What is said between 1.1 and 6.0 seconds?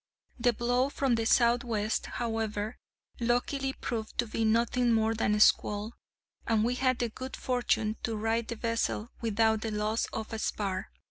the southwest, however, luckily proved to be nothing more than a squall,